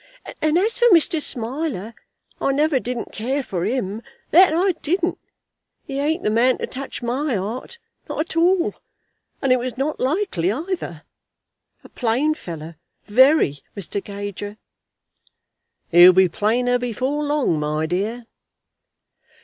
And 0.41 0.57
as 0.57 0.79
for 0.79 0.87
Mr. 0.87 1.21
Smiler, 1.21 1.93
I 2.39 2.53
never 2.53 2.79
didn't 2.79 3.11
care 3.11 3.43
for 3.43 3.65
him; 3.65 4.01
that 4.31 4.51
I 4.51 4.71
didn't. 4.81 5.19
He 5.85 5.99
ain't 5.99 6.23
the 6.23 6.31
man 6.31 6.57
to 6.57 6.65
touch 6.65 7.03
my 7.03 7.35
heart, 7.35 7.77
not 8.09 8.19
at 8.19 8.35
all; 8.35 8.73
and 9.43 9.51
it 9.53 9.59
was 9.59 9.77
not 9.77 9.99
likely 9.99 10.51
either. 10.51 11.03
A 11.83 11.89
plain 11.89 12.33
fellow, 12.33 12.73
very, 13.05 13.59
Mr. 13.77 14.03
Gager." 14.03 14.57
"He'll 15.91 16.13
be 16.13 16.27
plainer 16.27 16.79
before 16.79 17.23
long, 17.23 17.59
my 17.59 17.85
dear." 17.85 18.25